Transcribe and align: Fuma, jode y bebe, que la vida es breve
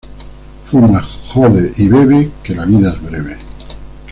Fuma, 0.65 0.99
jode 1.03 1.73
y 1.77 1.87
bebe, 1.87 2.31
que 2.41 2.55
la 2.55 2.65
vida 2.65 2.89
es 2.93 3.01
breve 3.03 3.37